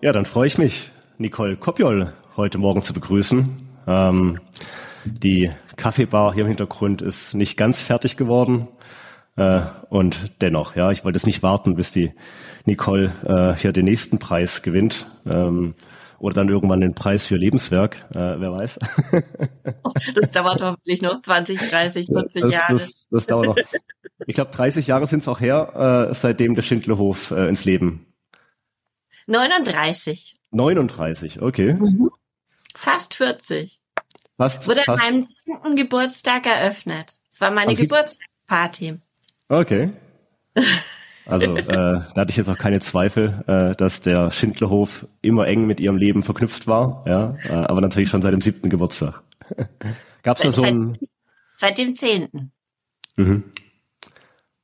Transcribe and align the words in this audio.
Ja, 0.00 0.12
dann 0.12 0.26
freue 0.26 0.46
ich 0.46 0.58
mich, 0.58 0.92
Nicole 1.18 1.56
Kopjol 1.56 2.12
heute 2.36 2.58
Morgen 2.58 2.82
zu 2.82 2.94
begrüßen. 2.94 3.56
Ähm, 3.88 4.38
die 5.04 5.50
Kaffeebar 5.76 6.32
hier 6.34 6.42
im 6.42 6.48
Hintergrund 6.48 7.02
ist 7.02 7.34
nicht 7.34 7.56
ganz 7.56 7.82
fertig 7.82 8.16
geworden. 8.16 8.68
Äh, 9.36 9.62
und 9.88 10.40
dennoch, 10.40 10.76
ja, 10.76 10.92
ich 10.92 11.04
wollte 11.04 11.16
es 11.16 11.26
nicht 11.26 11.42
warten, 11.42 11.74
bis 11.74 11.90
die 11.90 12.14
Nicole 12.64 13.12
äh, 13.24 13.60
hier 13.60 13.72
den 13.72 13.86
nächsten 13.86 14.20
Preis 14.20 14.62
gewinnt. 14.62 15.10
Ähm, 15.26 15.74
oder 16.20 16.34
dann 16.36 16.48
irgendwann 16.48 16.80
den 16.80 16.94
Preis 16.94 17.26
für 17.26 17.36
Lebenswerk, 17.36 18.06
äh, 18.14 18.38
wer 18.38 18.52
weiß. 18.52 18.78
das 20.14 20.30
dauert 20.30 20.62
hoffentlich 20.62 21.02
noch 21.02 21.20
20, 21.20 21.58
30, 21.58 22.06
40 22.06 22.42
das, 22.42 22.52
Jahre. 22.52 22.72
Das, 22.74 23.08
das 23.10 23.26
dauert 23.26 23.46
noch. 23.46 23.56
Ich 24.28 24.36
glaube, 24.36 24.52
30 24.52 24.86
Jahre 24.86 25.08
sind 25.08 25.20
es 25.20 25.28
auch 25.28 25.40
her, 25.40 26.08
äh, 26.10 26.14
seitdem 26.14 26.54
der 26.54 26.62
Schindlerhof 26.62 27.32
äh, 27.32 27.48
ins 27.48 27.64
Leben 27.64 28.07
39. 29.28 30.36
39, 30.50 31.42
okay. 31.42 31.74
Mhm. 31.74 32.10
Fast 32.74 33.14
40. 33.14 33.78
Fast, 34.38 34.66
Wurde 34.66 34.82
fast. 34.84 35.02
an 35.02 35.12
meinem 35.12 35.26
10. 35.26 35.76
Geburtstag 35.76 36.46
eröffnet. 36.46 37.18
Es 37.30 37.40
war 37.40 37.50
meine 37.50 37.74
Geburtstagsparty. 37.74 38.98
Okay. 39.48 39.92
Also 41.30 41.58
äh, 41.58 41.66
da 41.66 42.14
hatte 42.16 42.30
ich 42.30 42.38
jetzt 42.38 42.48
auch 42.48 42.56
keine 42.56 42.80
Zweifel, 42.80 43.44
äh, 43.46 43.76
dass 43.76 44.00
der 44.00 44.30
Schindlerhof 44.30 45.06
immer 45.20 45.46
eng 45.46 45.66
mit 45.66 45.78
ihrem 45.78 45.98
Leben 45.98 46.22
verknüpft 46.22 46.66
war, 46.66 47.04
ja, 47.06 47.36
äh, 47.42 47.52
aber 47.52 47.82
natürlich 47.82 48.08
schon 48.08 48.22
seit 48.22 48.32
dem 48.32 48.40
siebten 48.40 48.70
Geburtstag. 48.70 49.22
Gab 50.22 50.38
es 50.38 50.44
da 50.44 50.52
so 50.52 50.62
ein... 50.62 50.94
Seit 51.58 51.76
dem 51.76 51.94
zehnten. 51.94 52.52
Mhm. 53.18 53.44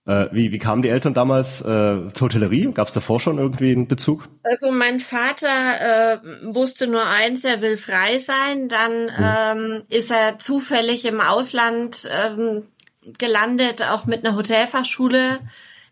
Äh, 0.07 0.27
wie, 0.33 0.53
wie 0.53 0.59
kamen 0.59 0.83
die 0.83 0.91
Eltern 0.91 1.15
damals 1.15 1.61
äh, 1.63 2.09
zur 2.13 2.27
Hotellerie? 2.27 2.71
Gab 2.73 2.89
es 2.89 2.93
davor 2.93 3.21
schon 3.21 3.39
irgendwie 3.39 3.73
einen 3.73 3.89
Bezug? 3.89 4.29
Also 4.43 4.71
mein 4.71 5.01
Vater 5.01 5.49
äh, 5.49 6.19
wusste 6.55 6.87
nur 6.87 7.07
eins, 7.07 7.43
er 7.45 7.63
will 7.63 7.79
frei 7.79 8.19
sein. 8.19 8.69
Dann 8.69 8.93
hm. 9.17 9.79
ähm, 9.79 9.83
ist 9.89 10.11
er 10.11 10.39
zufällig 10.39 11.07
im 11.07 11.21
Ausland 11.21 12.09
ähm, 12.13 12.65
gelandet, 13.19 13.83
auch 13.83 14.05
mit 14.05 14.27
einer 14.27 14.37
Hotelfachschule. 14.37 15.39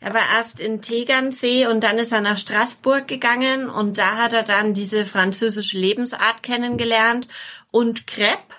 Er 0.00 0.14
war 0.14 0.22
erst 0.36 0.60
in 0.60 0.82
Tegernsee 0.82 1.66
und 1.66 1.82
dann 1.82 1.98
ist 1.98 2.12
er 2.12 2.20
nach 2.20 2.36
Straßburg 2.36 3.06
gegangen 3.06 3.70
und 3.70 3.98
da 3.98 4.16
hat 4.16 4.32
er 4.32 4.42
dann 4.42 4.74
diese 4.74 5.04
französische 5.04 5.78
Lebensart 5.78 6.42
kennengelernt 6.42 7.28
und 7.70 8.06
Crepe 8.08 8.54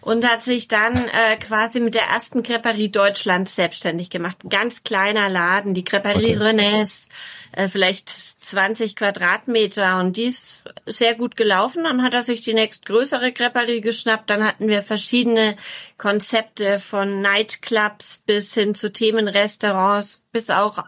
und 0.00 0.28
hat 0.28 0.42
sich 0.42 0.68
dann 0.68 1.08
äh, 1.08 1.36
quasi 1.36 1.80
mit 1.80 1.94
der 1.94 2.04
ersten 2.04 2.42
Creperie 2.42 2.90
Deutschlands 2.90 3.54
selbstständig 3.54 4.10
gemacht. 4.10 4.38
Ein 4.44 4.50
ganz 4.50 4.84
kleiner 4.84 5.28
Laden, 5.28 5.74
die 5.74 5.84
Creperie 5.84 6.36
okay. 6.36 6.44
Rennes, 6.44 7.08
äh, 7.52 7.68
vielleicht 7.68 8.10
20 8.40 8.94
Quadratmeter 8.94 9.98
und 9.98 10.16
die 10.16 10.26
ist 10.26 10.62
sehr 10.86 11.14
gut 11.14 11.36
gelaufen. 11.36 11.84
Dann 11.84 12.02
hat 12.02 12.14
er 12.14 12.22
sich 12.22 12.42
die 12.42 12.54
nächstgrößere 12.54 13.32
Creperie 13.32 13.80
geschnappt. 13.80 14.30
Dann 14.30 14.46
hatten 14.46 14.68
wir 14.68 14.82
verschiedene 14.82 15.56
Konzepte 15.98 16.78
von 16.78 17.20
Nightclubs 17.20 18.22
bis 18.26 18.54
hin 18.54 18.74
zu 18.74 18.92
Themenrestaurants, 18.92 20.26
bis 20.30 20.50
auch 20.50 20.84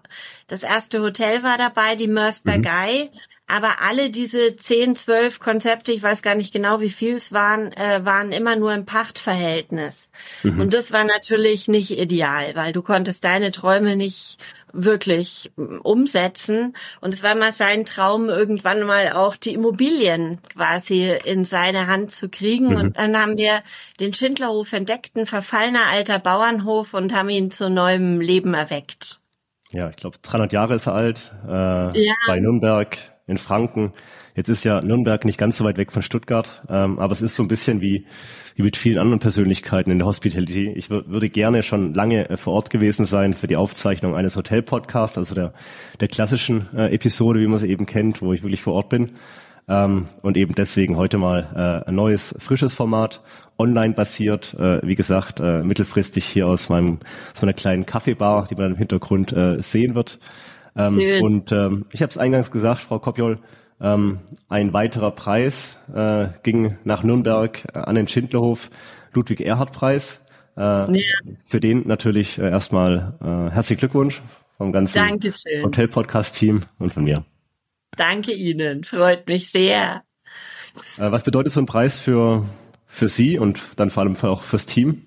das 0.46 0.62
erste 0.62 1.00
Hotel 1.00 1.42
war 1.42 1.58
dabei, 1.58 1.96
die 1.96 2.06
Mörs 2.06 2.44
mhm. 2.44 2.50
Aber 3.48 3.80
alle 3.80 4.10
diese 4.10 4.56
zehn, 4.56 4.94
zwölf 4.94 5.40
Konzepte, 5.40 5.90
ich 5.90 6.02
weiß 6.02 6.20
gar 6.22 6.34
nicht 6.34 6.52
genau, 6.52 6.80
wie 6.80 6.90
viel 6.90 7.16
es 7.16 7.32
waren, 7.32 7.72
äh, 7.72 8.04
waren 8.04 8.30
immer 8.30 8.56
nur 8.56 8.74
im 8.74 8.84
Pachtverhältnis. 8.84 10.12
Mhm. 10.42 10.60
Und 10.60 10.74
das 10.74 10.92
war 10.92 11.04
natürlich 11.04 11.66
nicht 11.66 11.98
ideal, 11.98 12.54
weil 12.54 12.74
du 12.74 12.82
konntest 12.82 13.24
deine 13.24 13.50
Träume 13.50 13.96
nicht 13.96 14.38
wirklich 14.74 15.50
umsetzen. 15.82 16.76
Und 17.00 17.14
es 17.14 17.22
war 17.22 17.34
mal 17.34 17.54
sein 17.54 17.86
Traum, 17.86 18.28
irgendwann 18.28 18.82
mal 18.82 19.12
auch 19.12 19.34
die 19.36 19.54
Immobilien 19.54 20.38
quasi 20.52 21.10
in 21.24 21.46
seine 21.46 21.86
Hand 21.86 22.12
zu 22.12 22.28
kriegen. 22.28 22.68
Mhm. 22.68 22.76
Und 22.76 22.98
dann 22.98 23.18
haben 23.18 23.38
wir 23.38 23.62
den 23.98 24.12
Schindlerhof 24.12 24.74
entdeckt, 24.74 25.16
ein 25.16 25.24
verfallener 25.24 25.86
alter 25.90 26.18
Bauernhof 26.18 26.92
und 26.92 27.14
haben 27.14 27.30
ihn 27.30 27.50
zu 27.50 27.70
neuem 27.70 28.20
Leben 28.20 28.52
erweckt. 28.52 29.20
Ja, 29.70 29.90
ich 29.90 29.96
glaube, 29.96 30.18
300 30.20 30.52
Jahre 30.52 30.74
ist 30.74 30.86
er 30.86 30.94
alt, 30.94 31.32
äh, 31.46 31.50
ja. 31.50 32.14
bei 32.26 32.40
Nürnberg 32.40 32.98
in 33.28 33.38
Franken. 33.38 33.92
Jetzt 34.34 34.48
ist 34.48 34.64
ja 34.64 34.80
Nürnberg 34.80 35.24
nicht 35.24 35.38
ganz 35.38 35.58
so 35.58 35.64
weit 35.64 35.76
weg 35.76 35.92
von 35.92 36.02
Stuttgart, 36.02 36.62
ähm, 36.68 36.98
aber 36.98 37.12
es 37.12 37.22
ist 37.22 37.36
so 37.36 37.42
ein 37.42 37.48
bisschen 37.48 37.80
wie, 37.80 38.06
wie 38.56 38.62
mit 38.62 38.76
vielen 38.76 38.98
anderen 38.98 39.20
Persönlichkeiten 39.20 39.90
in 39.90 39.98
der 39.98 40.06
Hospitality. 40.06 40.72
Ich 40.74 40.90
würde 40.90 41.28
gerne 41.28 41.62
schon 41.62 41.94
lange 41.94 42.28
äh, 42.30 42.36
vor 42.36 42.54
Ort 42.54 42.70
gewesen 42.70 43.04
sein 43.04 43.34
für 43.34 43.46
die 43.46 43.56
Aufzeichnung 43.56 44.16
eines 44.16 44.34
Hotel-Podcasts, 44.34 45.18
also 45.18 45.34
der, 45.34 45.52
der 46.00 46.08
klassischen 46.08 46.66
äh, 46.74 46.92
Episode, 46.94 47.40
wie 47.40 47.46
man 47.46 47.58
sie 47.58 47.68
eben 47.68 47.86
kennt, 47.86 48.22
wo 48.22 48.32
ich 48.32 48.42
wirklich 48.42 48.62
vor 48.62 48.74
Ort 48.74 48.88
bin. 48.88 49.12
Ähm, 49.68 50.06
und 50.22 50.36
eben 50.36 50.54
deswegen 50.54 50.96
heute 50.96 51.18
mal 51.18 51.82
äh, 51.84 51.88
ein 51.88 51.94
neues, 51.94 52.34
frisches 52.38 52.74
Format, 52.74 53.20
online 53.58 53.92
basiert, 53.92 54.54
äh, 54.54 54.80
wie 54.86 54.94
gesagt, 54.94 55.40
äh, 55.40 55.62
mittelfristig 55.62 56.24
hier 56.24 56.46
aus 56.46 56.70
meinem, 56.70 57.00
aus 57.34 57.42
meiner 57.42 57.52
kleinen 57.52 57.84
Kaffeebar, 57.84 58.46
die 58.48 58.54
man 58.54 58.72
im 58.72 58.76
Hintergrund 58.76 59.32
äh, 59.32 59.60
sehen 59.60 59.94
wird. 59.94 60.18
Ähm, 60.78 61.22
und 61.22 61.52
ähm, 61.52 61.86
ich 61.92 62.02
habe 62.02 62.10
es 62.10 62.18
eingangs 62.18 62.50
gesagt, 62.50 62.80
Frau 62.80 62.98
Kopjol, 62.98 63.40
ähm, 63.80 64.20
ein 64.48 64.72
weiterer 64.72 65.10
Preis 65.10 65.76
äh, 65.94 66.28
ging 66.42 66.78
nach 66.84 67.02
Nürnberg 67.02 67.64
äh, 67.74 67.78
an 67.78 67.96
den 67.96 68.08
Schindlerhof, 68.08 68.70
Ludwig-Erhard-Preis. 69.12 70.24
Äh, 70.56 70.60
ja. 70.60 70.86
Für 71.44 71.60
den 71.60 71.86
natürlich 71.86 72.38
äh, 72.38 72.48
erstmal 72.48 73.14
äh, 73.20 73.52
herzlichen 73.52 73.80
Glückwunsch 73.80 74.22
vom 74.56 74.72
ganzen 74.72 75.20
Hotel-Podcast-Team 75.62 76.62
und 76.78 76.92
von 76.92 77.04
mir. 77.04 77.24
Danke 77.96 78.32
Ihnen, 78.32 78.84
freut 78.84 79.26
mich 79.28 79.50
sehr. 79.50 80.02
Äh, 80.98 81.10
was 81.10 81.24
bedeutet 81.24 81.52
so 81.52 81.60
ein 81.60 81.66
Preis 81.66 81.98
für, 81.98 82.44
für 82.86 83.08
Sie 83.08 83.38
und 83.38 83.62
dann 83.76 83.90
vor 83.90 84.04
allem 84.04 84.16
auch 84.16 84.42
fürs 84.42 84.66
Team? 84.66 85.06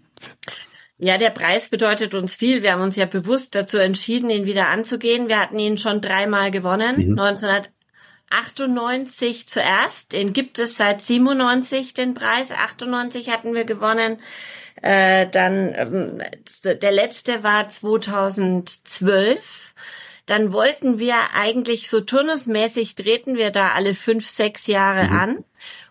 Ja, 1.03 1.17
der 1.17 1.31
Preis 1.31 1.69
bedeutet 1.69 2.13
uns 2.13 2.35
viel. 2.35 2.61
Wir 2.61 2.73
haben 2.73 2.83
uns 2.83 2.95
ja 2.95 3.07
bewusst 3.07 3.55
dazu 3.55 3.79
entschieden, 3.79 4.29
ihn 4.29 4.45
wieder 4.45 4.67
anzugehen. 4.67 5.29
Wir 5.29 5.39
hatten 5.39 5.57
ihn 5.57 5.79
schon 5.79 5.99
dreimal 5.99 6.51
gewonnen. 6.51 7.13
Mhm. 7.13 7.19
1998 7.19 9.47
zuerst. 9.47 10.11
Den 10.11 10.31
gibt 10.31 10.59
es 10.59 10.77
seit 10.77 11.01
97, 11.01 11.95
den 11.95 12.13
Preis. 12.13 12.51
98 12.51 13.31
hatten 13.31 13.55
wir 13.55 13.65
gewonnen. 13.65 14.19
Äh, 14.83 15.25
dann 15.27 15.73
ähm, 15.75 16.21
der 16.63 16.91
letzte 16.91 17.41
war 17.41 17.67
2012. 17.67 19.73
Dann 20.27 20.53
wollten 20.53 20.99
wir 20.99 21.15
eigentlich 21.33 21.89
so 21.89 22.01
turnusmäßig 22.01 22.93
treten 22.93 23.37
wir 23.37 23.49
da 23.49 23.69
alle 23.69 23.95
fünf, 23.95 24.29
sechs 24.29 24.67
Jahre 24.67 25.05
mhm. 25.05 25.13
an. 25.13 25.43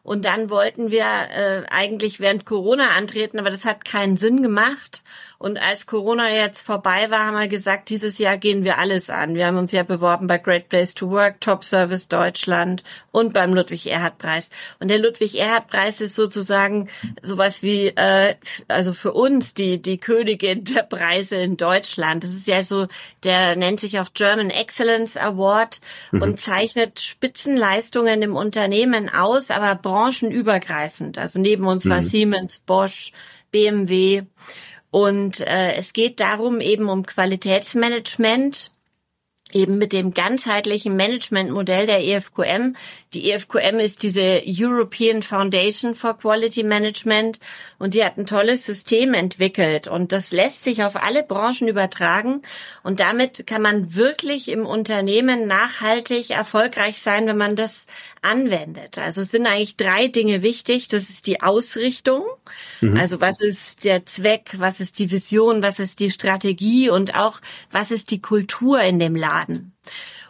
Und 0.02 0.24
dann 0.24 0.50
wollten 0.50 0.90
wir 0.90 1.04
äh, 1.04 1.62
eigentlich 1.68 2.20
während 2.20 2.46
Corona 2.46 2.90
antreten, 2.96 3.38
aber 3.38 3.50
das 3.50 3.64
hat 3.64 3.84
keinen 3.84 4.16
Sinn 4.16 4.42
gemacht. 4.42 5.02
Und 5.40 5.56
als 5.56 5.86
Corona 5.86 6.30
jetzt 6.30 6.60
vorbei 6.60 7.10
war, 7.10 7.24
haben 7.24 7.40
wir 7.40 7.48
gesagt, 7.48 7.88
dieses 7.88 8.18
Jahr 8.18 8.36
gehen 8.36 8.62
wir 8.62 8.76
alles 8.76 9.08
an. 9.08 9.36
Wir 9.36 9.46
haben 9.46 9.56
uns 9.56 9.72
ja 9.72 9.84
beworben 9.84 10.26
bei 10.26 10.36
Great 10.36 10.68
Place 10.68 10.94
to 10.94 11.08
Work, 11.08 11.40
Top 11.40 11.64
Service 11.64 12.08
Deutschland 12.08 12.84
und 13.10 13.32
beim 13.32 13.54
Ludwig-Erhard-Preis. 13.54 14.50
Und 14.80 14.88
der 14.88 14.98
Ludwig-Erhard-Preis 14.98 16.02
ist 16.02 16.14
sozusagen 16.14 16.90
sowas 17.22 17.62
wie, 17.62 17.86
äh, 17.86 18.34
also 18.68 18.92
für 18.92 19.14
uns 19.14 19.54
die, 19.54 19.80
die 19.80 19.96
Königin 19.96 20.64
der 20.64 20.82
Preise 20.82 21.36
in 21.36 21.56
Deutschland. 21.56 22.22
Das 22.22 22.34
ist 22.34 22.46
ja 22.46 22.62
so, 22.62 22.86
der 23.24 23.56
nennt 23.56 23.80
sich 23.80 23.98
auch 23.98 24.12
German 24.12 24.50
Excellence 24.50 25.16
Award 25.16 25.80
mhm. 26.12 26.20
und 26.20 26.38
zeichnet 26.38 27.00
Spitzenleistungen 27.00 28.20
im 28.20 28.36
Unternehmen 28.36 29.08
aus, 29.08 29.50
aber 29.50 29.74
branchenübergreifend. 29.74 31.16
Also 31.16 31.38
neben 31.38 31.66
uns 31.66 31.86
mhm. 31.86 31.90
war 31.90 32.02
Siemens, 32.02 32.58
Bosch, 32.58 33.12
BMW. 33.50 34.24
Und 34.90 35.40
äh, 35.40 35.74
es 35.74 35.92
geht 35.92 36.20
darum 36.20 36.60
eben 36.60 36.88
um 36.88 37.06
Qualitätsmanagement, 37.06 38.72
eben 39.52 39.78
mit 39.78 39.92
dem 39.92 40.12
ganzheitlichen 40.12 40.96
Managementmodell 40.96 41.86
der 41.86 42.04
EFQM. 42.04 42.76
Die 43.12 43.30
EFQM 43.30 43.78
ist 43.78 44.02
diese 44.02 44.42
European 44.46 45.22
Foundation 45.22 45.94
for 45.94 46.16
Quality 46.16 46.62
Management 46.62 47.40
und 47.78 47.94
die 47.94 48.04
hat 48.04 48.16
ein 48.18 48.26
tolles 48.26 48.64
System 48.64 49.14
entwickelt 49.14 49.88
und 49.88 50.12
das 50.12 50.30
lässt 50.30 50.62
sich 50.62 50.84
auf 50.84 50.96
alle 50.96 51.22
Branchen 51.22 51.68
übertragen 51.68 52.42
und 52.82 53.00
damit 53.00 53.46
kann 53.46 53.62
man 53.62 53.94
wirklich 53.94 54.48
im 54.48 54.66
Unternehmen 54.66 55.46
nachhaltig 55.46 56.30
erfolgreich 56.30 57.00
sein, 57.00 57.26
wenn 57.26 57.38
man 57.38 57.56
das 57.56 57.86
anwendet. 58.22 58.98
Also 58.98 59.22
es 59.22 59.30
sind 59.30 59.46
eigentlich 59.46 59.76
drei 59.76 60.08
Dinge 60.08 60.42
wichtig. 60.42 60.88
Das 60.88 61.10
ist 61.10 61.26
die 61.26 61.42
Ausrichtung. 61.42 62.24
Mhm. 62.80 62.96
Also 62.96 63.20
was 63.20 63.40
ist 63.40 63.84
der 63.84 64.06
Zweck? 64.06 64.54
Was 64.58 64.80
ist 64.80 64.98
die 64.98 65.10
Vision? 65.10 65.62
Was 65.62 65.78
ist 65.78 66.00
die 66.00 66.10
Strategie? 66.10 66.90
Und 66.90 67.14
auch 67.14 67.40
was 67.70 67.90
ist 67.90 68.10
die 68.10 68.20
Kultur 68.20 68.80
in 68.82 68.98
dem 68.98 69.16
Laden? 69.16 69.72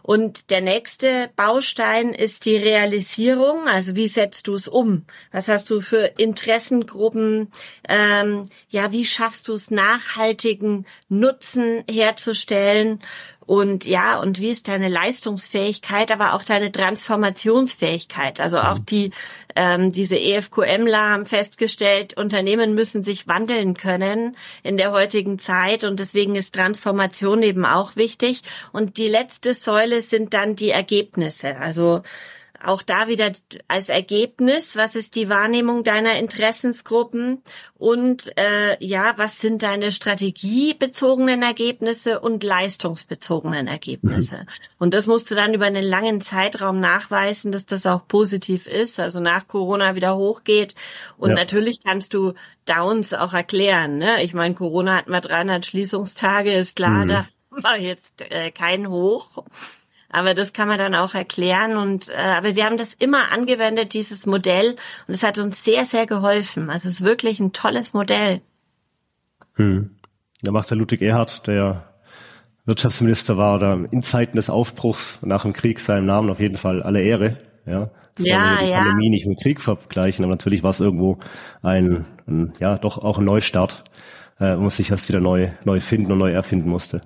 Und 0.02 0.50
der 0.50 0.60
nächste 0.60 1.30
Baustein 1.36 2.14
ist 2.14 2.44
die 2.44 2.56
Realisierung. 2.56 3.68
Also 3.68 3.96
wie 3.96 4.08
setzt 4.08 4.46
du 4.46 4.54
es 4.54 4.66
um? 4.66 5.04
Was 5.30 5.48
hast 5.48 5.70
du 5.70 5.80
für 5.80 6.12
Interessengruppen? 6.16 7.52
Ähm, 7.88 8.46
ja, 8.68 8.92
wie 8.92 9.04
schaffst 9.04 9.48
du 9.48 9.52
es, 9.52 9.70
nachhaltigen 9.70 10.86
Nutzen 11.08 11.84
herzustellen? 11.88 13.00
Und 13.50 13.84
ja, 13.84 14.20
und 14.20 14.38
wie 14.38 14.50
ist 14.50 14.68
deine 14.68 14.88
Leistungsfähigkeit, 14.88 16.12
aber 16.12 16.34
auch 16.34 16.44
deine 16.44 16.70
Transformationsfähigkeit? 16.70 18.38
Also 18.38 18.58
auch 18.58 18.78
mhm. 18.78 18.86
die, 18.86 19.10
ähm, 19.56 19.90
diese 19.90 20.16
EFQMler 20.16 21.10
haben 21.10 21.26
festgestellt, 21.26 22.16
Unternehmen 22.16 22.76
müssen 22.76 23.02
sich 23.02 23.26
wandeln 23.26 23.76
können 23.76 24.36
in 24.62 24.76
der 24.76 24.92
heutigen 24.92 25.40
Zeit 25.40 25.82
und 25.82 25.98
deswegen 25.98 26.36
ist 26.36 26.54
Transformation 26.54 27.42
eben 27.42 27.64
auch 27.64 27.96
wichtig. 27.96 28.42
Und 28.70 28.98
die 28.98 29.08
letzte 29.08 29.54
Säule 29.54 30.00
sind 30.00 30.32
dann 30.32 30.54
die 30.54 30.70
Ergebnisse. 30.70 31.56
Also 31.56 32.02
auch 32.62 32.82
da 32.82 33.08
wieder 33.08 33.32
als 33.68 33.88
Ergebnis, 33.88 34.76
was 34.76 34.94
ist 34.94 35.14
die 35.14 35.28
Wahrnehmung 35.28 35.84
deiner 35.84 36.18
Interessensgruppen 36.18 37.42
und 37.74 38.36
äh, 38.36 38.82
ja, 38.84 39.14
was 39.16 39.40
sind 39.40 39.62
deine 39.62 39.92
strategiebezogenen 39.92 41.42
Ergebnisse 41.42 42.20
und 42.20 42.44
leistungsbezogenen 42.44 43.66
Ergebnisse. 43.66 44.38
Mhm. 44.38 44.46
Und 44.78 44.94
das 44.94 45.06
musst 45.06 45.30
du 45.30 45.34
dann 45.34 45.54
über 45.54 45.66
einen 45.66 45.84
langen 45.84 46.20
Zeitraum 46.20 46.80
nachweisen, 46.80 47.52
dass 47.52 47.64
das 47.64 47.86
auch 47.86 48.06
positiv 48.06 48.66
ist, 48.66 49.00
also 49.00 49.20
nach 49.20 49.48
Corona 49.48 49.94
wieder 49.94 50.16
hochgeht. 50.16 50.74
Und 51.16 51.30
ja. 51.30 51.36
natürlich 51.36 51.82
kannst 51.82 52.12
du 52.12 52.34
Downs 52.66 53.14
auch 53.14 53.32
erklären. 53.32 53.98
Ne? 53.98 54.22
Ich 54.22 54.34
meine, 54.34 54.54
Corona 54.54 54.96
hat 54.96 55.08
mal 55.08 55.20
300 55.20 55.64
Schließungstage, 55.64 56.52
ist 56.52 56.76
klar, 56.76 57.04
mhm. 57.04 57.08
da 57.08 57.26
war 57.50 57.78
jetzt 57.78 58.20
äh, 58.20 58.50
kein 58.50 58.88
Hoch. 58.88 59.44
Aber 60.10 60.34
das 60.34 60.52
kann 60.52 60.68
man 60.68 60.78
dann 60.78 60.94
auch 60.94 61.14
erklären. 61.14 61.76
Und 61.76 62.08
äh, 62.08 62.16
aber 62.16 62.56
wir 62.56 62.64
haben 62.64 62.76
das 62.76 62.94
immer 62.94 63.30
angewendet, 63.32 63.94
dieses 63.94 64.26
Modell, 64.26 64.76
und 65.06 65.14
es 65.14 65.22
hat 65.22 65.38
uns 65.38 65.64
sehr, 65.64 65.84
sehr 65.84 66.06
geholfen. 66.06 66.70
Also 66.70 66.88
es 66.88 66.94
ist 66.94 67.04
wirklich 67.04 67.40
ein 67.40 67.52
tolles 67.52 67.94
Modell. 67.94 68.40
Hm. 69.54 69.90
Da 70.42 70.52
macht 70.52 70.70
der 70.70 70.78
Ludwig 70.78 71.02
Erhard, 71.02 71.46
der 71.46 71.90
Wirtschaftsminister 72.64 73.36
war, 73.36 73.56
oder 73.56 73.78
in 73.90 74.02
Zeiten 74.02 74.36
des 74.36 74.50
Aufbruchs 74.50 75.18
nach 75.22 75.42
dem 75.42 75.52
Krieg 75.52 75.80
seinem 75.80 76.06
Namen 76.06 76.30
auf 76.30 76.40
jeden 76.40 76.56
Fall 76.56 76.82
alle 76.82 77.02
Ehre. 77.02 77.36
Ja, 77.66 77.90
das 78.14 78.26
ja, 78.26 78.58
die 78.60 78.68
ja. 78.68 78.78
Pandemie 78.78 79.10
nicht 79.10 79.26
mit 79.26 79.40
Krieg 79.40 79.60
vergleichen, 79.60 80.24
aber 80.24 80.32
natürlich 80.32 80.62
war 80.62 80.70
es 80.70 80.80
irgendwo 80.80 81.18
ein, 81.62 82.04
ein, 82.26 82.54
ja, 82.58 82.76
doch 82.76 82.98
auch 82.98 83.18
ein 83.18 83.24
Neustart, 83.24 83.84
äh, 84.38 84.56
wo 84.56 84.60
man 84.60 84.70
sich 84.70 84.90
erst 84.90 85.08
wieder 85.08 85.20
neu, 85.20 85.50
neu 85.64 85.80
finden 85.80 86.12
und 86.12 86.18
neu 86.18 86.32
erfinden 86.32 86.70
musste. 86.70 87.00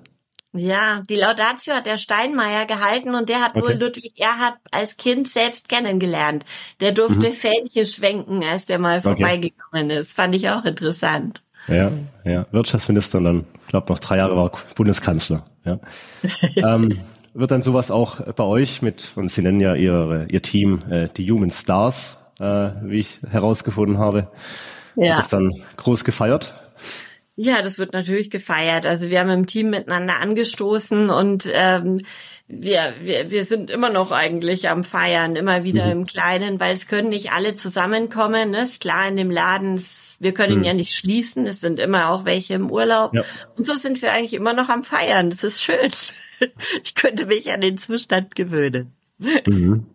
Ja, 0.57 1.01
die 1.09 1.15
Laudatio 1.15 1.73
hat 1.73 1.85
der 1.85 1.97
Steinmeier 1.97 2.65
gehalten 2.65 3.13
und 3.13 3.27
der 3.27 3.41
hat 3.41 3.55
okay. 3.55 3.65
wohl 3.65 3.73
Ludwig 3.73 4.13
Erhard 4.17 4.55
als 4.71 4.95
Kind 4.95 5.27
selbst 5.27 5.67
kennengelernt. 5.67 6.45
Der 6.79 6.93
durfte 6.93 7.27
mhm. 7.27 7.33
Fähnchen 7.33 7.85
schwenken, 7.85 8.41
als 8.43 8.65
der 8.65 8.79
mal 8.79 8.99
okay. 8.99 9.09
vorbeigekommen 9.09 9.89
ist. 9.89 10.13
Fand 10.13 10.33
ich 10.33 10.49
auch 10.49 10.63
interessant. 10.63 11.43
Ja, 11.67 11.91
ja. 12.23 12.45
Wirtschaftsminister 12.51 13.17
und 13.17 13.23
dann, 13.25 13.45
ich 13.63 13.67
glaube, 13.67 13.91
noch 13.91 13.99
drei 13.99 14.17
Jahre 14.17 14.37
war 14.37 14.51
Bundeskanzler. 14.75 15.45
Ja. 15.65 15.79
ähm, 16.75 16.99
wird 17.33 17.51
dann 17.51 17.61
sowas 17.61 17.91
auch 17.91 18.21
bei 18.33 18.43
euch 18.43 18.81
mit, 18.81 19.11
und 19.15 19.29
Sie 19.29 19.41
nennen 19.41 19.59
ja 19.59 19.75
Ihr, 19.75 20.27
Ihr 20.29 20.41
Team 20.41 20.79
äh, 20.89 21.07
die 21.09 21.29
Human 21.29 21.49
Stars, 21.49 22.17
äh, 22.39 22.69
wie 22.83 22.99
ich 22.99 23.19
herausgefunden 23.29 23.97
habe. 23.97 24.31
Ja. 24.95 25.09
Wird 25.09 25.17
das 25.17 25.29
dann 25.29 25.51
groß 25.75 26.05
gefeiert? 26.05 26.53
Ja, 27.37 27.61
das 27.61 27.77
wird 27.77 27.91
natürlich 27.91 28.29
gefeiert. 28.29 28.85
Also 28.85 29.09
wir 29.09 29.19
haben 29.19 29.29
im 29.29 29.45
Team 29.45 29.69
miteinander 29.69 30.19
angestoßen 30.19 31.09
und 31.09 31.49
ähm, 31.53 31.99
wir, 32.47 32.93
wir, 33.01 33.29
wir 33.29 33.43
sind 33.43 33.69
immer 33.69 33.89
noch 33.89 34.11
eigentlich 34.11 34.69
am 34.69 34.85
Feiern, 34.85 35.35
immer 35.35 35.65
wieder 35.65 35.85
mhm. 35.85 35.91
im 35.91 36.05
Kleinen, 36.05 36.59
weil 36.61 36.73
es 36.73 36.87
können 36.87 37.09
nicht 37.09 37.33
alle 37.33 37.55
zusammenkommen. 37.55 38.51
Ne? 38.51 38.63
Ist 38.63 38.79
klar, 38.79 39.09
in 39.09 39.17
dem 39.17 39.31
Laden, 39.31 39.83
wir 40.21 40.33
können 40.33 40.59
mhm. 40.59 40.63
ja 40.63 40.73
nicht 40.73 40.95
schließen, 40.95 41.45
es 41.45 41.59
sind 41.59 41.79
immer 41.79 42.09
auch 42.09 42.23
welche 42.23 42.53
im 42.53 42.71
Urlaub. 42.71 43.13
Ja. 43.13 43.23
Und 43.57 43.67
so 43.67 43.75
sind 43.75 44.01
wir 44.01 44.13
eigentlich 44.13 44.33
immer 44.33 44.53
noch 44.53 44.69
am 44.69 44.83
Feiern. 44.83 45.29
Das 45.29 45.43
ist 45.43 45.61
schön. 45.61 45.89
Ich 46.83 46.95
könnte 46.95 47.27
mich 47.27 47.49
an 47.49 47.61
den 47.61 47.77
Zustand 47.77 48.35
gewöhnen. 48.35 48.91
Mhm. 49.45 49.85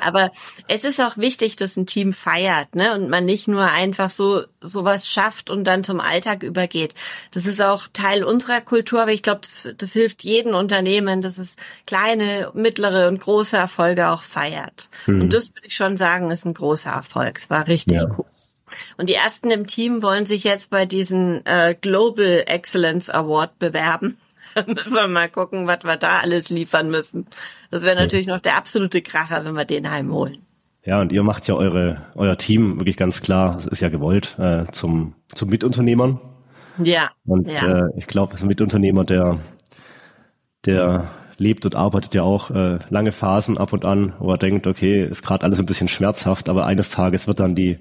Aber 0.00 0.30
es 0.68 0.84
ist 0.84 1.00
auch 1.00 1.16
wichtig, 1.16 1.56
dass 1.56 1.76
ein 1.76 1.86
Team 1.86 2.12
feiert, 2.12 2.74
ne? 2.74 2.94
Und 2.94 3.08
man 3.08 3.24
nicht 3.24 3.48
nur 3.48 3.64
einfach 3.64 4.10
so 4.10 4.44
sowas 4.60 5.08
schafft 5.08 5.50
und 5.50 5.64
dann 5.64 5.84
zum 5.84 6.00
Alltag 6.00 6.42
übergeht. 6.42 6.94
Das 7.32 7.46
ist 7.46 7.62
auch 7.62 7.86
Teil 7.92 8.24
unserer 8.24 8.60
Kultur, 8.60 9.02
aber 9.02 9.12
ich 9.12 9.22
glaube, 9.22 9.40
das, 9.42 9.72
das 9.76 9.92
hilft 9.92 10.24
jedem 10.24 10.54
Unternehmen, 10.54 11.22
dass 11.22 11.38
es 11.38 11.56
kleine, 11.86 12.50
mittlere 12.54 13.08
und 13.08 13.20
große 13.20 13.56
Erfolge 13.56 14.08
auch 14.08 14.22
feiert. 14.22 14.90
Mhm. 15.06 15.22
Und 15.22 15.32
das 15.32 15.54
würde 15.54 15.66
ich 15.66 15.76
schon 15.76 15.96
sagen, 15.96 16.30
ist 16.30 16.44
ein 16.44 16.54
großer 16.54 16.90
Erfolg. 16.90 17.38
Es 17.38 17.50
war 17.50 17.66
richtig 17.66 17.96
ja. 17.96 18.06
cool. 18.16 18.26
Und 18.96 19.08
die 19.08 19.14
ersten 19.14 19.50
im 19.50 19.66
Team 19.66 20.02
wollen 20.02 20.26
sich 20.26 20.44
jetzt 20.44 20.70
bei 20.70 20.86
diesem 20.86 21.42
äh, 21.44 21.74
Global 21.74 22.44
Excellence 22.46 23.10
Award 23.10 23.58
bewerben. 23.58 24.18
müssen 24.66 24.94
wir 24.94 25.08
mal 25.08 25.28
gucken, 25.28 25.66
was 25.66 25.84
wir 25.84 25.96
da 25.96 26.18
alles 26.20 26.48
liefern 26.50 26.90
müssen. 26.90 27.26
Das 27.70 27.82
wäre 27.82 27.96
natürlich 27.96 28.26
noch 28.26 28.40
der 28.40 28.56
absolute 28.56 29.02
Kracher, 29.02 29.44
wenn 29.44 29.54
wir 29.54 29.64
den 29.64 29.90
heimholen. 29.90 30.38
Ja, 30.84 31.00
und 31.00 31.12
ihr 31.12 31.24
macht 31.24 31.48
ja 31.48 31.54
eure, 31.54 32.06
euer 32.14 32.36
Team 32.36 32.78
wirklich 32.78 32.96
ganz 32.96 33.20
klar, 33.20 33.54
das 33.54 33.66
ist 33.66 33.80
ja 33.80 33.88
gewollt, 33.88 34.36
äh, 34.38 34.66
zum, 34.70 35.14
zum 35.34 35.50
Mitunternehmern. 35.50 36.20
Ja. 36.78 37.10
Und 37.26 37.50
ja. 37.50 37.86
Äh, 37.86 37.90
ich 37.96 38.06
glaube, 38.06 38.36
ein 38.36 38.46
Mitunternehmer, 38.46 39.04
der, 39.04 39.40
der 40.64 41.08
lebt 41.38 41.64
und 41.64 41.74
arbeitet 41.74 42.14
ja 42.14 42.22
auch 42.22 42.50
äh, 42.50 42.78
lange 42.88 43.12
Phasen 43.12 43.58
ab 43.58 43.72
und 43.72 43.84
an, 43.84 44.14
wo 44.18 44.30
er 44.30 44.38
denkt, 44.38 44.66
okay, 44.66 45.04
ist 45.04 45.22
gerade 45.22 45.44
alles 45.44 45.58
ein 45.58 45.66
bisschen 45.66 45.88
schmerzhaft, 45.88 46.48
aber 46.48 46.66
eines 46.66 46.90
Tages 46.90 47.26
wird 47.26 47.40
dann 47.40 47.54
die, 47.54 47.78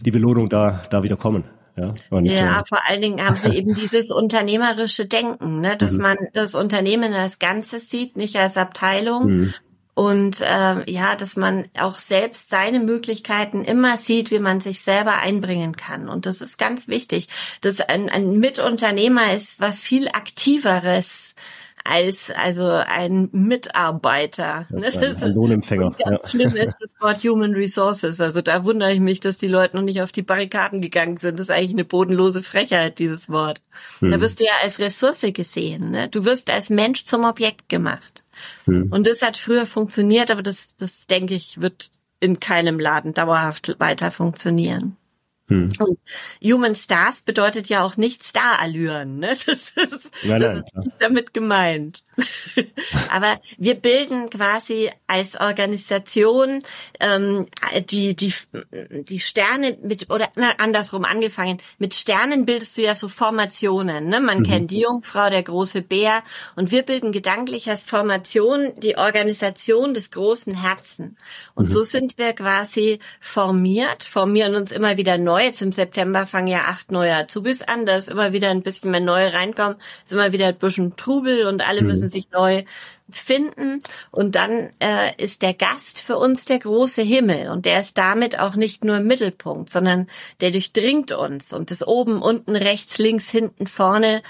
die 0.00 0.10
Belohnung 0.10 0.48
da, 0.48 0.82
da 0.90 1.02
wieder 1.02 1.16
kommen. 1.16 1.44
Ja, 1.78 1.92
und, 2.10 2.24
ja, 2.24 2.60
äh, 2.60 2.64
vor 2.66 2.80
allen 2.88 3.02
Dingen 3.02 3.24
haben 3.24 3.36
sie 3.36 3.54
eben 3.54 3.74
dieses 3.74 4.10
unternehmerische 4.10 5.06
Denken, 5.06 5.60
ne, 5.60 5.76
dass 5.76 5.92
mhm. 5.92 6.02
man 6.02 6.16
das 6.34 6.54
Unternehmen 6.54 7.12
als 7.12 7.38
Ganzes 7.38 7.90
sieht, 7.90 8.16
nicht 8.16 8.36
als 8.36 8.56
Abteilung. 8.56 9.26
Mhm. 9.26 9.54
Und 9.94 10.40
äh, 10.42 10.88
ja, 10.88 11.16
dass 11.16 11.34
man 11.34 11.66
auch 11.76 11.98
selbst 11.98 12.50
seine 12.50 12.78
Möglichkeiten 12.78 13.64
immer 13.64 13.96
sieht, 13.96 14.30
wie 14.30 14.38
man 14.38 14.60
sich 14.60 14.82
selber 14.82 15.18
einbringen 15.18 15.74
kann. 15.74 16.08
Und 16.08 16.24
das 16.24 16.40
ist 16.40 16.56
ganz 16.56 16.86
wichtig. 16.86 17.26
Dass 17.62 17.80
ein, 17.80 18.08
ein 18.08 18.38
Mitunternehmer 18.38 19.32
ist 19.32 19.60
was 19.60 19.80
viel 19.80 20.06
aktiveres 20.06 21.34
als 21.84 22.30
also 22.30 22.66
ein 22.66 23.28
Mitarbeiter. 23.32 24.66
Ne? 24.70 24.90
Das 24.92 25.22
ein, 25.22 25.32
Lohnempfänger. 25.32 25.94
Ganz 25.98 26.22
ja. 26.22 26.28
schlimm 26.28 26.56
ist 26.56 26.76
das 26.80 26.90
Wort 27.00 27.22
Human 27.24 27.54
Resources. 27.54 28.20
Also 28.20 28.42
da 28.42 28.64
wundere 28.64 28.92
ich 28.92 29.00
mich, 29.00 29.20
dass 29.20 29.38
die 29.38 29.48
Leute 29.48 29.76
noch 29.76 29.84
nicht 29.84 30.02
auf 30.02 30.12
die 30.12 30.22
Barrikaden 30.22 30.82
gegangen 30.82 31.16
sind. 31.16 31.38
Das 31.38 31.48
ist 31.48 31.50
eigentlich 31.50 31.72
eine 31.72 31.84
bodenlose 31.84 32.42
Frechheit, 32.42 32.98
dieses 32.98 33.30
Wort. 33.30 33.62
Hm. 34.00 34.10
Da 34.10 34.20
wirst 34.20 34.40
du 34.40 34.44
ja 34.44 34.52
als 34.62 34.78
Ressource 34.78 35.24
gesehen. 35.32 35.90
Ne? 35.90 36.08
Du 36.08 36.24
wirst 36.24 36.50
als 36.50 36.68
Mensch 36.68 37.04
zum 37.04 37.24
Objekt 37.24 37.68
gemacht. 37.68 38.24
Hm. 38.64 38.90
Und 38.92 39.06
das 39.06 39.22
hat 39.22 39.38
früher 39.38 39.64
funktioniert, 39.64 40.30
aber 40.30 40.42
das, 40.42 40.76
das 40.76 41.06
denke 41.06 41.34
ich, 41.34 41.60
wird 41.60 41.90
in 42.20 42.40
keinem 42.40 42.78
Laden 42.78 43.14
dauerhaft 43.14 43.76
weiter 43.78 44.10
funktionieren. 44.10 44.97
Hm. 45.48 45.70
Und 45.78 45.98
Human 46.42 46.74
Stars 46.74 47.22
bedeutet 47.22 47.68
ja 47.68 47.82
auch 47.82 47.96
nicht 47.96 48.24
Starallüren, 48.24 49.18
ne? 49.18 49.34
Das 49.46 49.70
ist, 49.70 50.10
nein, 50.24 50.40
das 50.40 50.58
ist 50.58 50.76
nicht 50.76 51.00
damit 51.00 51.34
gemeint. 51.34 52.04
Aber 53.10 53.40
wir 53.56 53.74
bilden 53.74 54.30
quasi 54.30 54.90
als 55.06 55.40
Organisation 55.40 56.62
ähm, 57.00 57.46
die 57.90 58.14
die 58.16 58.32
die 59.08 59.20
Sterne 59.20 59.78
mit 59.82 60.10
oder 60.10 60.28
na, 60.34 60.52
andersrum 60.58 61.04
angefangen 61.04 61.58
mit 61.78 61.94
Sternen 61.94 62.46
bildest 62.46 62.76
du 62.76 62.82
ja 62.82 62.94
so 62.94 63.08
Formationen. 63.08 64.08
Ne? 64.08 64.20
Man 64.20 64.40
mhm. 64.40 64.42
kennt 64.44 64.70
die 64.70 64.80
Jungfrau, 64.80 65.30
der 65.30 65.42
große 65.42 65.82
Bär 65.82 66.22
und 66.56 66.70
wir 66.70 66.82
bilden 66.82 67.12
gedanklich 67.12 67.68
als 67.68 67.84
Formation 67.84 68.72
die 68.78 68.96
Organisation 68.96 69.94
des 69.94 70.10
großen 70.10 70.54
Herzen. 70.54 71.16
Und 71.54 71.66
mhm. 71.66 71.72
so 71.72 71.82
sind 71.82 72.18
wir 72.18 72.32
quasi 72.32 72.98
formiert, 73.20 74.04
formieren 74.04 74.54
uns 74.54 74.72
immer 74.72 74.96
wieder 74.96 75.18
neu. 75.18 75.44
Jetzt 75.44 75.62
im 75.62 75.72
September 75.72 76.26
fangen 76.26 76.48
ja 76.48 76.64
acht 76.66 76.90
neue 76.90 77.14
Azubis 77.14 77.62
an, 77.62 77.86
da 77.86 77.96
ist 77.96 78.08
immer 78.08 78.32
wieder 78.32 78.50
ein 78.50 78.62
bisschen 78.62 78.90
mehr 78.90 79.00
neue 79.00 79.32
reinkommen, 79.32 79.76
ist 80.04 80.12
immer 80.12 80.32
wieder 80.32 80.48
ein 80.48 80.58
bisschen 80.58 80.96
Trubel 80.96 81.46
und 81.46 81.66
alle 81.66 81.82
mhm. 81.82 81.88
müssen 81.88 82.07
müssen 82.08 82.22
sich 82.22 82.30
neu 82.30 82.64
finden. 83.10 83.80
Und 84.10 84.34
dann 84.34 84.70
äh, 84.80 85.14
ist 85.22 85.42
der 85.42 85.54
Gast 85.54 86.00
für 86.00 86.18
uns 86.18 86.44
der 86.44 86.58
große 86.58 87.02
Himmel. 87.02 87.50
Und 87.50 87.66
der 87.66 87.80
ist 87.80 87.96
damit 87.96 88.38
auch 88.38 88.56
nicht 88.56 88.84
nur 88.84 88.98
im 88.98 89.06
Mittelpunkt, 89.06 89.70
sondern 89.70 90.08
der 90.40 90.50
durchdringt 90.50 91.12
uns 91.12 91.52
und 91.52 91.70
ist 91.70 91.86
oben, 91.86 92.20
unten, 92.20 92.56
rechts, 92.56 92.98
links, 92.98 93.30
hinten, 93.30 93.66
vorne. 93.66 94.22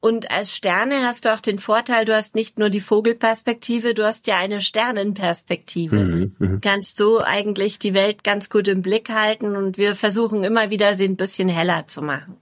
Und 0.00 0.30
als 0.30 0.54
Sterne 0.54 1.02
hast 1.02 1.24
du 1.24 1.34
auch 1.34 1.40
den 1.40 1.58
Vorteil, 1.58 2.04
du 2.04 2.14
hast 2.14 2.36
nicht 2.36 2.58
nur 2.58 2.70
die 2.70 2.80
Vogelperspektive, 2.80 3.94
du 3.94 4.06
hast 4.06 4.28
ja 4.28 4.36
eine 4.36 4.60
Sternenperspektive. 4.60 5.96
Mhm, 5.96 6.36
mh. 6.38 6.58
Kannst 6.62 6.96
so 6.96 7.20
eigentlich 7.20 7.80
die 7.80 7.94
Welt 7.94 8.22
ganz 8.22 8.48
gut 8.48 8.68
im 8.68 8.82
Blick 8.82 9.08
halten 9.08 9.56
und 9.56 9.76
wir 9.76 9.96
versuchen 9.96 10.44
immer 10.44 10.70
wieder, 10.70 10.94
sie 10.94 11.04
ein 11.04 11.16
bisschen 11.16 11.48
heller 11.48 11.88
zu 11.88 12.02
machen. 12.02 12.36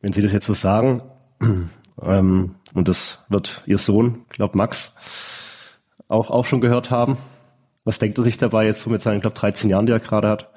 Wenn 0.00 0.12
Sie 0.12 0.22
das 0.22 0.32
jetzt 0.32 0.46
so 0.46 0.54
sagen, 0.54 1.02
ähm, 2.02 2.56
und 2.74 2.88
das 2.88 3.24
wird 3.28 3.62
Ihr 3.66 3.78
Sohn, 3.78 4.24
glaube 4.28 4.56
Max, 4.56 4.94
auch, 6.08 6.30
auch 6.30 6.44
schon 6.44 6.60
gehört 6.60 6.90
haben. 6.90 7.18
Was 7.84 7.98
denkt 7.98 8.18
er 8.18 8.24
sich 8.24 8.38
dabei 8.38 8.66
jetzt 8.66 8.82
so 8.82 8.90
mit 8.90 9.02
seinen, 9.02 9.20
glaube 9.20 9.36
13 9.36 9.68
Jahren, 9.70 9.86
die 9.86 9.92
er 9.92 10.00
gerade 10.00 10.28
hat? 10.28 10.50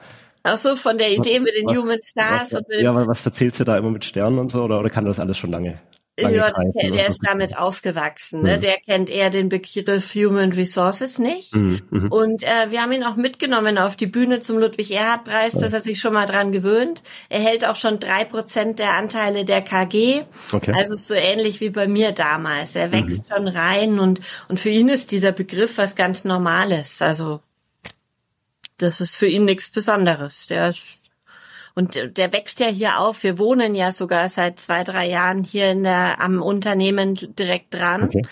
Ach 0.44 0.58
so, 0.58 0.76
von 0.76 0.98
der 1.00 1.12
Idee 1.12 1.38
was, 1.38 1.42
mit 1.42 1.56
den 1.56 1.66
was, 1.66 1.78
Human 1.78 2.00
Stars. 2.04 2.54
Was, 2.54 2.60
und 2.60 2.66
ja, 2.70 2.92
aber 2.92 3.08
was 3.08 3.26
erzählt 3.26 3.56
sie 3.56 3.66
da 3.66 3.76
immer 3.78 3.90
mit 3.90 4.06
Sternen 4.06 4.38
und 4.38 4.50
so? 4.50 4.64
Oder, 4.64 4.80
oder 4.80 4.90
kann 4.90 5.06
das 5.06 5.20
alles 5.20 5.38
schon 5.38 5.50
lange? 5.50 5.82
Ja, 6.18 6.52
der, 6.52 6.92
der 6.92 7.08
ist 7.08 7.20
damit 7.24 7.58
aufgewachsen. 7.58 8.42
Ne? 8.42 8.56
Mhm. 8.56 8.62
Der 8.62 8.78
kennt 8.78 9.10
eher 9.10 9.30
den 9.30 9.50
Begriff 9.50 10.16
Human 10.16 10.54
Resources 10.54 11.20
nicht. 11.20 11.54
Mhm. 11.56 11.82
mhm. 11.90 12.12
Und 12.12 12.44
äh, 12.44 12.72
wir 12.72 12.82
haben 12.82 12.92
ihn 12.94 13.04
auch 13.04 13.18
mitgenommen 13.18 13.78
auf 13.78 13.96
die 13.96 14.08
Bühne 14.08 14.40
zum 14.40 14.58
Ludwig-Erhard-Preis, 14.60 15.54
dass 15.54 15.74
er 15.74 15.82
sich 15.82 16.00
schon 16.00 16.14
mal 16.14 16.26
dran 16.26 16.52
gewöhnt. 16.52 17.04
Er 17.30 17.42
hält 17.42 17.66
auch 17.66 17.76
schon 17.76 18.00
drei 18.00 18.24
Prozent 18.24 18.80
der 18.80 18.94
Anteile 18.94 19.44
der 19.44 19.62
KG. 19.62 20.24
Okay. 20.54 20.74
Also 20.76 20.94
ist 20.94 21.08
so 21.08 21.16
ähnlich 21.16 21.60
wie 21.60 21.70
bei 21.70 21.88
mir 21.88 22.14
damals. 22.14 22.76
Er 22.76 22.92
wächst 22.92 23.30
mhm. 23.30 23.34
schon 23.34 23.48
rein 23.50 24.00
und, 24.00 24.22
und 24.48 24.60
für 24.60 24.70
ihn 24.70 24.88
ist 24.88 25.12
dieser 25.12 25.34
Begriff 25.34 25.78
was 25.78 25.96
ganz 25.96 26.24
Normales. 26.24 27.02
Also 27.02 27.42
das 28.78 29.02
ist 29.02 29.16
für 29.16 29.28
ihn 29.28 29.46
nichts 29.46 29.70
Besonderes. 29.70 30.48
Der 30.48 30.70
ist 30.70 31.12
und 31.76 32.18
der 32.18 32.34
wächst 32.34 32.60
ja 32.60 32.68
hier 32.68 33.00
auf. 33.00 33.24
Wir 33.24 33.38
wohnen 33.38 33.76
ja 33.76 33.92
sogar 33.92 34.30
seit 34.30 34.60
zwei, 34.60 34.84
drei 34.84 35.08
Jahren 35.08 35.44
hier 35.44 35.70
in 35.72 35.84
der, 35.84 36.22
am 36.22 36.42
Unternehmen 36.42 37.16
direkt 37.16 37.74
dran. 37.74 38.04
Okay. 38.04 38.26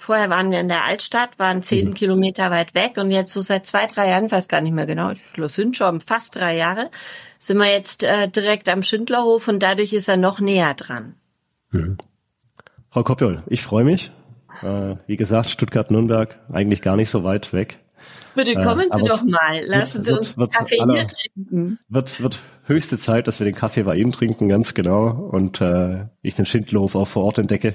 Vorher 0.00 0.30
waren 0.30 0.50
wir 0.50 0.58
in 0.58 0.66
der 0.66 0.84
Altstadt, 0.84 1.38
waren 1.38 1.62
zehn 1.62 1.90
mhm. 1.90 1.94
Kilometer 1.94 2.50
weit 2.50 2.74
weg 2.74 2.96
und 2.96 3.12
jetzt 3.12 3.32
so 3.32 3.40
seit 3.40 3.66
zwei, 3.66 3.86
drei 3.86 4.08
Jahren, 4.08 4.32
weiß 4.32 4.48
gar 4.48 4.60
nicht 4.60 4.72
mehr 4.72 4.86
genau, 4.86 5.12
das 5.36 5.54
sind 5.54 5.76
schon 5.76 6.00
fast 6.00 6.34
drei 6.34 6.56
Jahre, 6.56 6.90
sind 7.38 7.58
wir 7.58 7.70
jetzt 7.70 8.02
äh, 8.02 8.28
direkt 8.28 8.68
am 8.68 8.82
Schindlerhof 8.82 9.46
und 9.46 9.62
dadurch 9.62 9.92
ist 9.92 10.08
er 10.08 10.16
noch 10.16 10.40
näher 10.40 10.74
dran. 10.74 11.14
Mhm. 11.70 11.98
Frau 12.90 13.04
Kopjol, 13.04 13.44
ich 13.46 13.62
freue 13.62 13.84
mich. 13.84 14.10
Äh, 14.62 14.96
wie 15.06 15.16
gesagt, 15.16 15.50
Stuttgart-Nürnberg 15.50 16.36
eigentlich 16.52 16.82
gar 16.82 16.96
nicht 16.96 17.08
so 17.08 17.22
weit 17.22 17.52
weg. 17.52 17.78
Bitte 18.34 18.52
äh, 18.52 18.62
kommen 18.64 18.88
Sie 18.92 19.04
doch 19.04 19.22
mal. 19.24 19.60
Lassen 19.66 20.02
Sie 20.02 20.12
uns 20.16 20.36
wird 20.36 20.54
Kaffee 20.54 20.80
aller, 20.80 20.94
hier 20.94 21.06
trinken. 21.06 21.78
Wird, 21.88 22.20
wird 22.22 22.40
höchste 22.64 22.98
Zeit, 22.98 23.26
dass 23.26 23.40
wir 23.40 23.44
den 23.44 23.54
Kaffee 23.54 23.82
bei 23.82 23.94
Ihnen 23.94 24.12
trinken, 24.12 24.48
ganz 24.48 24.74
genau. 24.74 25.08
Und 25.10 25.60
äh, 25.60 26.06
ich 26.22 26.34
den 26.34 26.46
Schindlof 26.46 26.94
auch 26.94 27.08
vor 27.08 27.24
Ort 27.24 27.38
entdecke. 27.38 27.74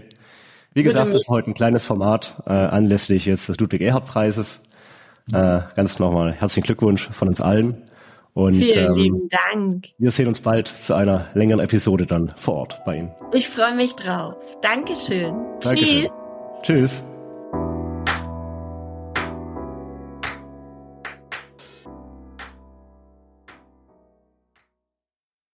Wie 0.74 0.84
gesagt, 0.84 1.10
das 1.10 1.22
ist 1.22 1.28
heute 1.28 1.50
ein 1.50 1.54
kleines 1.54 1.86
Format 1.86 2.42
äh, 2.46 2.52
anlässlich 2.52 3.26
jetzt 3.26 3.50
des 3.50 3.60
Ludwig-Erhard-Preises. 3.60 4.62
Äh, 5.34 5.62
ganz 5.76 6.00
nochmal 6.00 6.34
herzlichen 6.34 6.66
Glückwunsch 6.66 7.10
von 7.10 7.28
uns 7.28 7.42
allen. 7.42 7.84
Und, 8.34 8.54
Vielen 8.54 8.92
ähm, 8.92 8.96
lieben 8.96 9.30
Dank. 9.30 9.88
Wir 9.98 10.12
sehen 10.12 10.28
uns 10.28 10.42
bald 10.42 10.68
zu 10.68 10.94
einer 10.94 11.26
längeren 11.34 11.60
Episode 11.60 12.06
dann 12.06 12.32
vor 12.36 12.54
Ort 12.56 12.82
bei 12.86 12.94
Ihnen. 12.94 13.12
Ich 13.34 13.50
freue 13.50 13.74
mich 13.74 13.96
drauf. 13.96 14.36
Dankeschön. 14.62 15.34
Dankeschön. 15.60 16.08
Tschüss. 16.62 17.02
Tschüss. 17.02 17.17